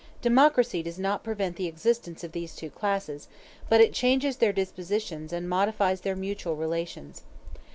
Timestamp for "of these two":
2.23-2.71